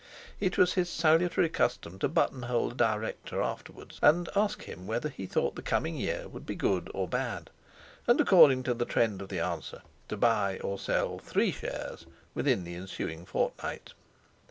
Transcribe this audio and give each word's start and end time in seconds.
It 0.39 0.57
was 0.57 0.73
his 0.73 0.89
salutary 0.89 1.47
custom 1.47 1.99
to 1.99 2.07
buttonhole 2.09 2.71
a 2.71 2.73
director 2.73 3.39
afterwards, 3.43 3.99
and 4.01 4.27
ask 4.35 4.63
him 4.63 4.87
whether 4.87 5.09
he 5.09 5.27
thought 5.27 5.53
the 5.53 5.61
coming 5.61 5.95
year 5.95 6.27
would 6.27 6.43
be 6.43 6.55
good 6.55 6.89
or 6.91 7.07
bad; 7.07 7.51
and, 8.07 8.19
according 8.19 8.63
to 8.63 8.73
the 8.73 8.85
trend 8.85 9.21
of 9.21 9.29
the 9.29 9.41
answer, 9.41 9.83
to 10.09 10.17
buy 10.17 10.57
or 10.63 10.79
sell 10.79 11.19
three 11.19 11.51
shares 11.51 12.07
within 12.33 12.63
the 12.63 12.73
ensuing 12.73 13.27
fortnight. 13.27 13.93